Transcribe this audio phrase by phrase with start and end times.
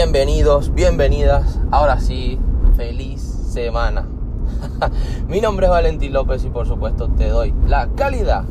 [0.00, 1.58] Bienvenidos, bienvenidas.
[1.72, 2.38] Ahora sí,
[2.76, 4.06] feliz semana.
[5.28, 8.44] Mi nombre es Valentín López y por supuesto te doy la calidad.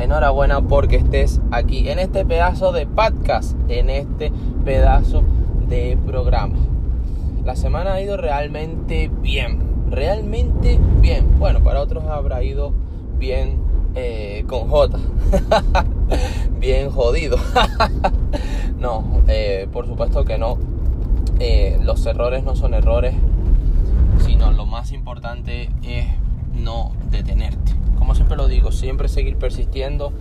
[0.00, 4.32] Enhorabuena porque estés aquí en este pedazo de podcast, en este
[4.64, 5.22] pedazo
[5.68, 6.56] de programa.
[7.44, 9.60] La semana ha ido realmente bien,
[9.92, 11.38] realmente bien.
[11.38, 12.72] Bueno, para otros habrá ido
[13.16, 13.60] bien
[13.94, 14.98] eh, con J.
[16.58, 17.36] bien jodido.
[18.84, 20.58] no, eh, por supuesto que no.
[21.40, 23.14] Eh, los errores no son errores,
[24.26, 26.06] sino lo más importante es
[26.54, 27.72] no detenerte.
[27.98, 30.12] Como siempre lo digo, siempre seguir persistiendo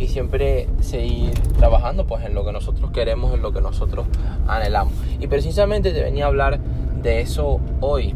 [0.00, 4.06] y siempre seguir trabajando pues en lo que nosotros queremos, en lo que nosotros
[4.48, 4.94] anhelamos.
[5.20, 6.58] Y precisamente te venía a hablar
[7.02, 8.14] de eso hoy.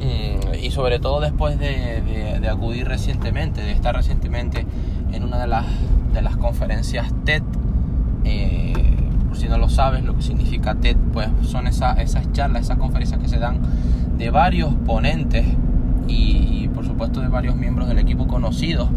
[0.00, 4.66] Mm, y sobre todo después de, acudir recientemente, de estar recientemente
[5.12, 5.66] en una de las,
[6.12, 7.44] de las conferencias TED.
[9.50, 13.38] No lo sabes, lo que significa TED, pues son esas charlas, esas conferencias que se
[13.38, 13.58] dan
[14.16, 15.44] de varios ponentes
[16.06, 18.88] y, por supuesto de varios miembros del equipo conocidos,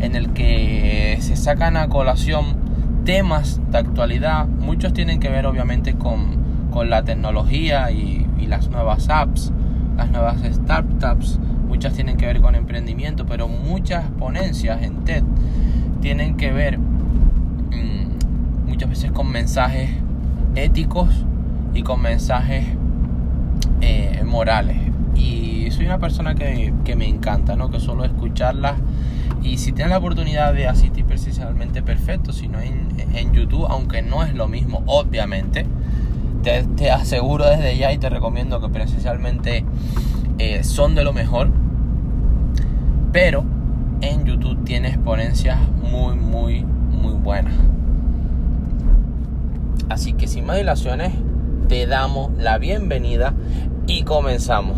[0.00, 2.56] en el que se sacan a colación
[3.04, 4.46] temas de actualidad.
[4.48, 9.52] Muchos tienen que ver obviamente con, con la tecnología y, y las nuevas apps
[9.96, 15.22] las nuevas startups, muchas tienen que ver con emprendimiento, pero muchas ponencias en TED
[16.00, 16.78] tienen que ver
[18.76, 19.88] muchas veces con mensajes
[20.54, 21.08] éticos
[21.72, 22.66] y con mensajes
[23.80, 24.76] eh, morales.
[25.14, 27.70] Y soy una persona que, me encanta, ¿no?
[27.70, 28.74] que solo escucharlas.
[29.42, 34.02] Y si tienes la oportunidad de asistir precisamente perfecto, si no en, en YouTube, aunque
[34.02, 35.64] no es lo mismo, obviamente
[36.42, 39.64] te, aseguro desde ya y te recomiendo que presencialmente
[40.36, 41.48] eh, son de lo mejor.
[43.10, 43.42] Pero
[44.02, 45.56] en YouTube tienes ponencias
[45.90, 47.54] muy, muy, muy buenas.
[49.88, 51.12] Así que sin más dilaciones,
[51.68, 53.34] te damos la bienvenida
[53.86, 54.76] y comenzamos.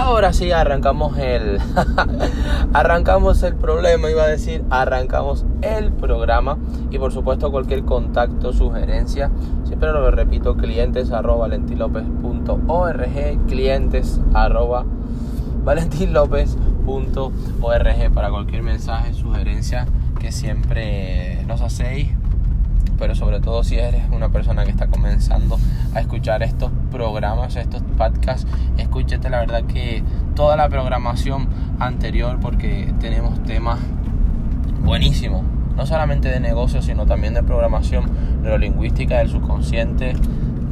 [0.00, 1.58] Ahora sí arrancamos el
[2.72, 6.58] arrancamos el problema iba a decir arrancamos el programa.
[6.90, 9.30] Y por supuesto cualquier contacto sugerencia
[9.64, 14.84] siempre lo repito clientes arroba valentilopez.org clientes arroba
[15.64, 19.86] valentilopez.org para cualquier mensaje sugerencia
[20.18, 22.08] que siempre nos hacéis
[23.40, 25.58] todo si eres una persona que está comenzando
[25.94, 28.46] a escuchar estos programas, estos podcasts,
[28.78, 30.02] escúchate la verdad que
[30.34, 31.48] toda la programación
[31.78, 33.80] anterior porque tenemos temas
[34.82, 35.42] buenísimos,
[35.76, 38.10] no solamente de negocios, sino también de programación
[38.42, 40.14] neurolingüística del subconsciente,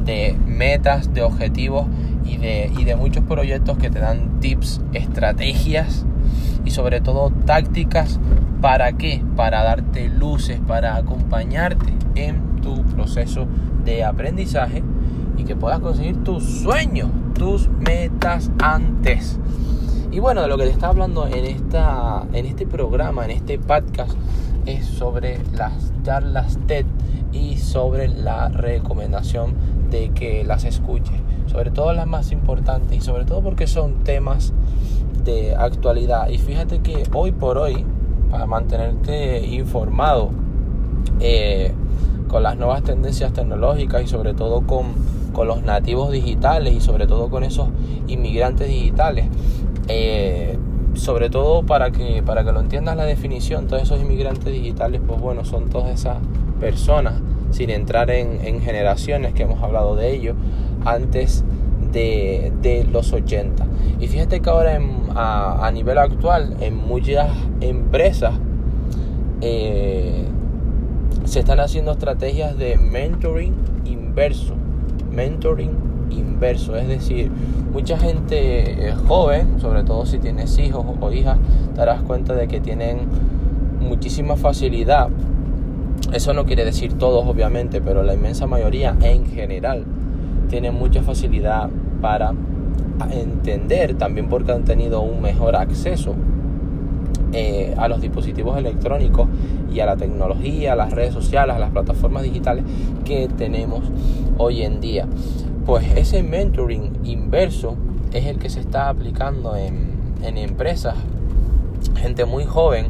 [0.04, 1.86] de metas, de objetivos
[2.24, 6.04] y de, y de muchos proyectos que te dan tips, estrategias
[6.64, 8.18] y sobre todo tácticas
[8.60, 9.22] ¿Para qué?
[9.36, 13.46] Para darte luces, para acompañarte en tu proceso
[13.84, 14.82] de aprendizaje
[15.36, 19.38] y que puedas conseguir tus sueños, tus metas antes.
[20.10, 23.58] Y bueno, de lo que te está hablando en, esta, en este programa, en este
[23.58, 24.12] podcast,
[24.66, 26.86] es sobre las charlas TED
[27.32, 29.54] y sobre la recomendación
[29.90, 31.16] de que las escuches.
[31.46, 34.52] Sobre todo las más importantes y sobre todo porque son temas
[35.24, 36.28] de actualidad.
[36.28, 37.84] Y fíjate que hoy por hoy
[38.30, 40.30] para mantenerte informado
[41.20, 41.72] eh,
[42.28, 47.30] con las nuevas tendencias tecnológicas y sobre todo con, los nativos digitales y sobre todo
[47.30, 47.68] con esos
[48.08, 49.26] inmigrantes digitales.
[49.86, 50.58] Eh,
[50.94, 55.20] sobre todo para que, para que lo entiendas la definición, todos esos inmigrantes digitales, pues
[55.20, 56.16] bueno, son todas esas
[56.58, 57.14] personas,
[57.52, 60.34] sin entrar en, en generaciones que hemos hablado de ello,
[60.84, 61.44] antes
[61.92, 63.66] de, los 80.
[64.00, 64.78] Y fíjate que ahora
[65.14, 68.34] a, nivel actual, en muchas empresas,
[69.40, 70.24] eh,
[71.28, 74.54] se están haciendo estrategias de mentoring inverso.
[75.12, 75.72] Mentoring
[76.10, 77.30] inverso, es decir,
[77.70, 81.38] mucha gente eh, joven, sobre todo si tienes hijos o hijas,
[81.74, 83.00] te darás cuenta de que tienen
[83.78, 85.10] muchísima facilidad.
[86.14, 89.84] Eso no quiere decir todos, obviamente, pero la inmensa mayoría en general
[90.48, 91.68] tienen mucha facilidad
[92.00, 92.32] para
[93.10, 96.14] entender, también porque han tenido un mejor acceso
[97.32, 99.28] eh, a los dispositivos electrónicos
[99.72, 102.64] y a la tecnología, a las redes sociales, a las plataformas digitales
[103.04, 103.84] que tenemos
[104.38, 105.06] hoy en día.
[105.66, 107.76] Pues ese mentoring inverso
[108.12, 109.88] es el que se está aplicando en,
[110.22, 110.94] empresas.
[111.96, 112.88] Gente muy joven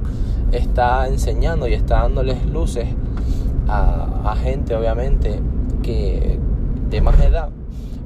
[0.53, 2.89] está enseñando y está dándoles luces
[3.69, 5.41] a, a gente obviamente
[5.83, 6.39] que
[6.91, 7.51] de más edad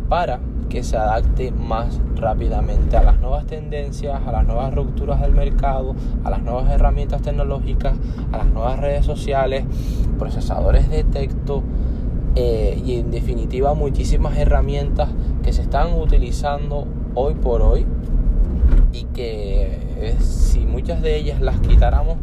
[0.08, 0.40] para
[0.72, 5.94] que se adapte más rápidamente a las nuevas tendencias, a las nuevas rupturas del mercado,
[6.24, 7.94] a las nuevas herramientas tecnológicas,
[8.32, 9.64] a las nuevas redes sociales,
[10.18, 11.62] procesadores de texto
[12.36, 15.10] eh, y en definitiva muchísimas herramientas
[15.42, 17.84] que se están utilizando hoy por hoy
[18.94, 22.16] y que eh, si muchas de ellas las quitáramos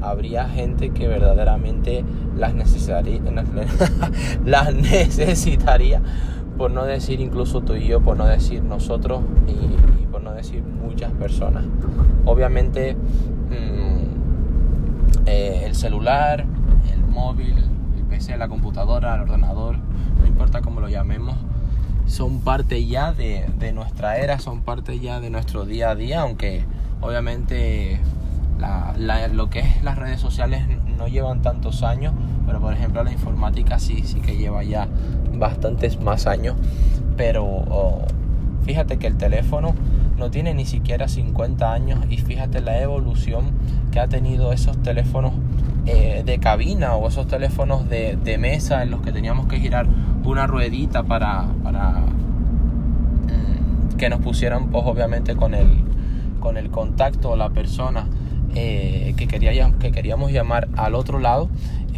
[0.00, 2.02] habría gente que verdaderamente
[2.34, 3.20] las necesitaría,
[4.46, 6.00] las necesitaría
[6.60, 10.62] por no decir incluso tú y yo, por no decir nosotros y, por no decir
[10.62, 11.64] muchas personas.
[12.26, 12.98] Obviamente
[13.48, 16.44] mm, eh, el celular,
[16.92, 17.56] el móvil,
[17.96, 19.78] el PC, la computadora, el ordenador,
[20.18, 21.34] no importa cómo lo llamemos,
[22.04, 26.20] son parte ya de, de nuestra era, son parte ya de nuestro día a día,
[26.20, 26.66] aunque
[27.00, 28.02] obviamente
[29.32, 30.64] lo que es las redes sociales
[30.98, 32.12] no llevan tantos años,
[32.46, 34.88] pero por ejemplo la informática sí, sí que lleva ya
[35.40, 36.54] bastantes más años.
[37.16, 38.02] Pero oh,
[38.64, 39.74] fíjate que el teléfono
[40.16, 43.52] no tiene ni siquiera 50 años y fíjate la evolución
[43.90, 45.32] que ha tenido esos teléfonos
[45.86, 49.86] eh, de cabina o esos teléfonos de, mesa en los que teníamos que girar
[50.24, 52.00] una ruedita para, para
[53.26, 55.82] mm, que nos pusieran pues obviamente con el,
[56.38, 58.06] con el contacto o la persona
[58.54, 61.48] eh, que, quería, que queríamos llamar al otro lado.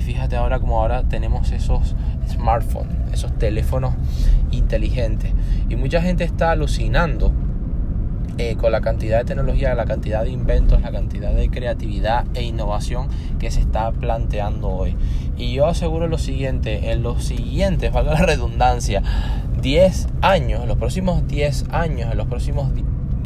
[0.05, 1.95] Fíjate ahora como ahora tenemos esos
[2.29, 3.95] smartphones, esos teléfonos
[4.51, 5.33] inteligentes.
[5.69, 7.33] Y mucha gente está alucinando
[8.39, 12.43] eh, con la cantidad de tecnología, la cantidad de inventos, la cantidad de creatividad e
[12.43, 13.09] innovación
[13.39, 14.97] que se está planteando hoy.
[15.37, 19.03] Y yo aseguro lo siguiente, en los siguientes, valga la redundancia,
[19.61, 22.71] 10 años, en los próximos 10 años, en los próximos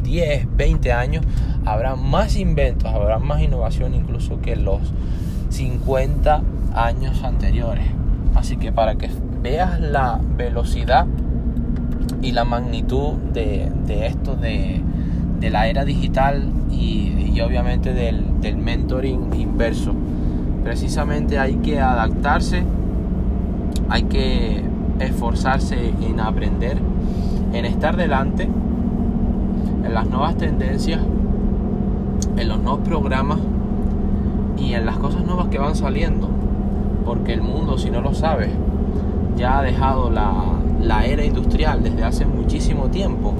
[0.02, 1.25] 10, 20 años,
[1.64, 4.81] habrá más inventos, habrá más innovación incluso que los
[5.50, 6.43] 50
[6.76, 7.87] años anteriores.
[8.34, 9.11] Así que para que
[9.43, 11.06] veas la velocidad
[12.23, 13.70] y la magnitud de,
[14.06, 14.82] esto de,
[15.50, 19.94] la era digital y, obviamente del, del mentoring inverso,
[20.64, 22.62] precisamente hay que adaptarse,
[23.88, 24.62] hay que
[24.99, 26.78] esforzarse en aprender,
[27.52, 28.49] en estar delante
[29.84, 31.00] en las nuevas tendencias,
[32.37, 33.38] en los nuevos programas
[34.58, 36.28] y en las cosas nuevas que van saliendo.
[37.06, 38.50] Porque el mundo, si no lo sabes,
[39.37, 43.32] ya ha dejado la, era industrial desde hace muchísimo tiempo.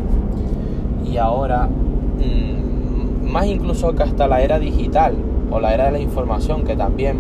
[1.05, 5.15] Y ahora, mm, más incluso que hasta la era digital
[5.51, 7.19] o la era de la información, que también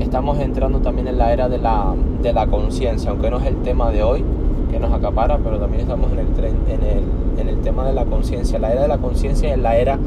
[0.00, 3.56] estamos entrando también en la era de la, de la conciencia, aunque no es el
[3.56, 4.24] tema de hoy
[4.70, 8.04] que nos acapara, pero también estamos en el, en el en el tema de la
[8.04, 8.58] conciencia.
[8.58, 9.98] La era de la conciencia es la era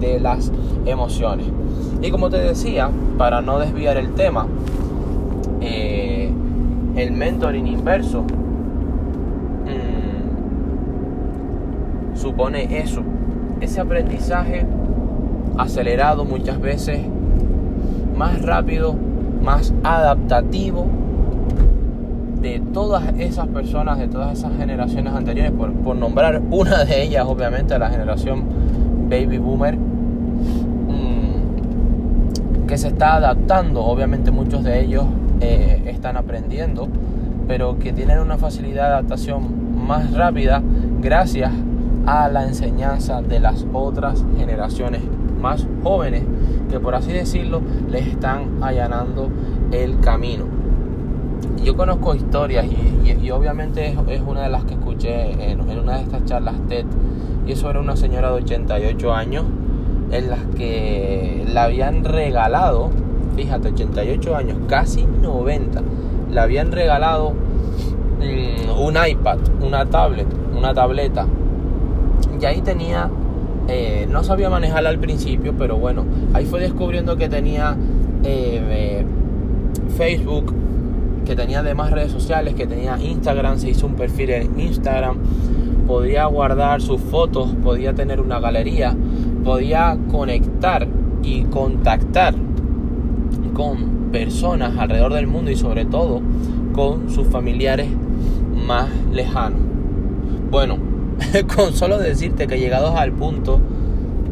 [0.00, 0.52] de las
[0.84, 1.46] emociones.
[2.02, 4.46] Y como te decía, para no desviar el tema,
[5.66, 6.30] eh,
[6.96, 8.22] el mentoring inverso.
[9.64, 10.26] Mm,
[12.16, 13.02] supone eso,
[13.60, 14.64] ese aprendizaje
[15.58, 17.00] acelerado muchas veces,
[18.16, 18.94] más rápido,
[19.42, 20.86] más adaptativo
[22.40, 27.76] de todas esas personas, de todas esas generaciones anteriores, por, nombrar una de ellas, obviamente,
[27.78, 28.44] la generación
[29.08, 31.36] baby boomer, mm,
[32.66, 35.04] que se está adaptando, obviamente muchos de ellos
[35.40, 36.88] eh, están aprendiendo,
[37.46, 40.62] pero que tienen una facilidad de adaptación más rápida
[41.00, 41.52] gracias
[42.06, 45.02] a la enseñanza de las otras generaciones
[45.40, 46.22] más jóvenes
[46.70, 47.60] que por así decirlo
[47.90, 49.28] les están allanando
[49.72, 50.44] el camino.
[51.62, 56.24] Yo conozco historias y, obviamente es, una de las que escuché en, una de estas
[56.24, 56.86] charlas TED
[57.46, 59.44] y eso era una señora de 88 años
[60.10, 62.90] en las que la habían regalado,
[63.36, 65.82] fíjate, 88 años, casi 90,
[66.30, 70.26] le habían regalado mm, un iPad, una tablet,
[70.56, 71.26] una tableta.
[72.40, 73.10] Y ahí tenía,
[73.68, 77.76] eh, no sabía manejarla al principio, pero bueno, ahí fue descubriendo que tenía
[78.24, 79.06] eh, eh,
[79.96, 80.54] Facebook,
[81.26, 85.18] que tenía además redes sociales, que tenía Instagram, se hizo un perfil en Instagram,
[85.86, 88.96] podía guardar sus fotos, podía tener una galería,
[89.44, 90.86] podía conectar
[91.22, 92.34] y contactar
[93.54, 96.20] con personas alrededor del mundo y sobre todo
[96.72, 97.88] con sus familiares
[98.66, 99.60] más lejanos.
[100.50, 100.78] Bueno,
[101.56, 103.60] con solo decirte que llegados al punto,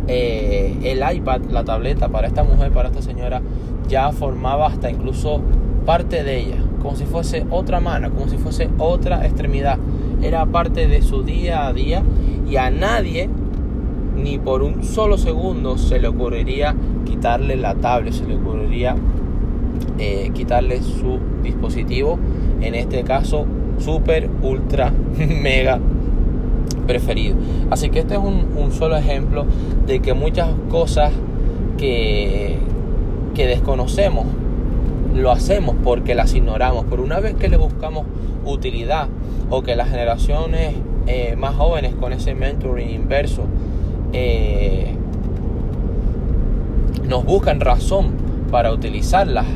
[0.06, 3.40] eh, el iPad, la tableta para esta mujer, para esta señora,
[3.88, 5.40] ya formaba hasta incluso
[5.84, 9.78] parte de ella como si fuese otra mano, como si fuese otra extremidad.
[10.22, 12.02] Era parte de su día a día
[12.46, 13.30] y a nadie,
[14.16, 18.96] ni por un solo segundo, se le ocurriría quitarle la tablet, se le ocurriría
[19.98, 22.18] eh, quitarle su dispositivo,
[22.60, 23.46] en este caso
[23.78, 24.92] super, ultra,
[25.42, 25.78] mega
[26.86, 27.36] preferido.
[27.70, 29.46] Así que este es un, solo ejemplo
[29.86, 31.12] de que muchas cosas
[31.78, 32.58] que,
[33.34, 34.26] desconocemos
[35.14, 36.86] lo hacemos porque las ignoramos.
[36.88, 38.06] Pero una vez que le buscamos
[38.44, 39.08] utilidad
[39.50, 40.74] o que las generaciones
[41.06, 43.44] eh, más jóvenes con ese mentoring inverso
[44.14, 44.94] eh,
[47.08, 48.12] nos buscan razón
[48.50, 49.46] para utilizarlas,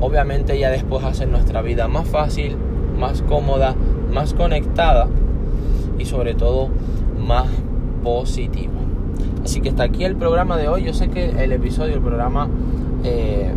[0.00, 2.56] obviamente ya después hacen nuestra vida más fácil,
[2.98, 3.74] más cómoda,
[4.12, 5.08] más conectada
[5.98, 6.68] y sobre todo
[7.18, 7.46] más
[8.04, 8.72] positiva.
[9.44, 10.84] Así que hasta aquí el programa de hoy.
[10.84, 12.48] Yo sé que el episodio, el programa
[13.04, 13.50] eh,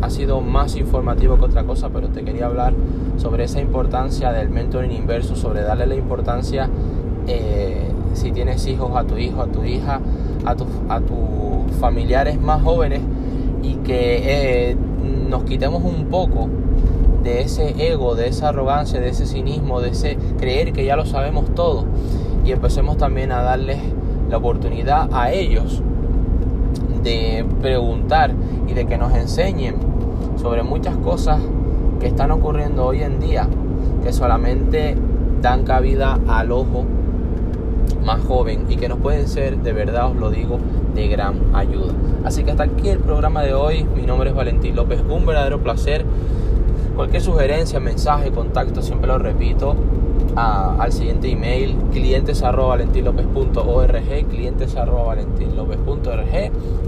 [0.00, 2.74] ha sido más informativo que otra cosa, pero te quería hablar
[3.16, 6.68] sobre esa importancia del mentoring inverso, sobre darle la importancia
[7.26, 10.00] eh, si tienes hijos a tu hijo, a tu hija,
[10.44, 13.00] a, tus familiares más jóvenes
[13.62, 14.76] y que eh,
[15.28, 16.48] nos quitemos un poco
[17.22, 21.06] de ese ego, de esa arrogancia, de ese cinismo, de ese creer que ya lo
[21.06, 21.84] sabemos todo
[22.44, 23.78] y empecemos también a darles
[24.30, 25.82] la oportunidad a ellos
[27.02, 28.32] de preguntar
[28.68, 29.76] y de que nos enseñen
[30.40, 31.40] sobre muchas cosas
[32.00, 33.48] que están ocurriendo hoy en día
[34.02, 34.96] que solamente
[35.40, 36.84] dan cabida al ojo
[38.04, 40.58] más joven y que nos pueden ser, de verdad os lo digo,
[40.94, 41.92] de gran ayuda.
[42.24, 43.84] Así que hasta aquí el programa de hoy.
[43.84, 45.00] Mi nombre es Valentín López.
[45.08, 46.04] Un verdadero placer.
[46.94, 49.74] Cualquier sugerencia, mensaje, contacto, siempre lo repito,
[50.36, 52.76] al siguiente email clientes arroba
[54.30, 55.16] clientes arroba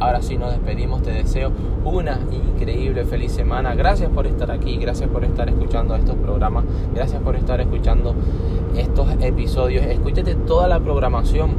[0.00, 1.52] ahora sí nos despedimos te deseo
[1.84, 3.74] una increíble feliz semana.
[3.74, 8.14] Gracias por estar aquí gracias por estar escuchando estos programas gracias por estar escuchando
[8.76, 9.86] estos episodios.
[9.86, 11.50] Escúchate toda la programación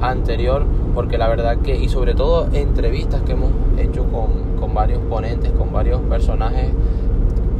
[0.00, 0.64] anterior
[0.94, 5.50] porque la verdad que y sobre todo entrevistas que hemos hecho con, con varios ponentes
[5.52, 6.70] con varios personajes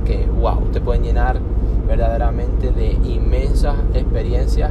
[0.05, 1.41] que wow te pueden llenar
[1.87, 4.71] verdaderamente de inmensas experiencias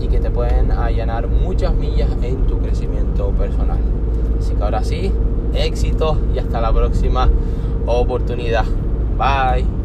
[0.00, 3.78] y que te pueden allanar muchas millas en tu crecimiento personal.
[4.38, 5.12] Así que ahora sí,
[5.54, 7.28] éxito y hasta la próxima
[7.86, 8.64] oportunidad.
[9.18, 9.79] Bye.